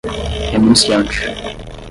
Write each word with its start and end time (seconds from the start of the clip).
renunciante 0.51 1.21